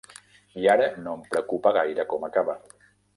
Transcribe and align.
I 0.61 0.63
ara 0.75 0.87
no 1.07 1.13
em 1.17 1.21
preocupa 1.35 1.73
gaire 1.77 2.07
com 2.15 2.25
acaba. 2.29 2.57